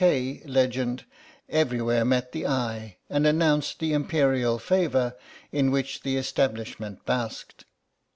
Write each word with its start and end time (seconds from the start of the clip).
K." 0.03 0.41
legend, 0.45 1.05
everywhere 1.47 2.03
met 2.03 2.31
the 2.31 2.47
eye 2.47 2.97
and 3.07 3.27
announced 3.27 3.77
the 3.77 3.93
imperial 3.93 4.57
favour 4.57 5.15
in 5.51 5.69
which 5.69 6.01
the 6.01 6.17
establishment 6.17 7.05
basked. 7.05 7.65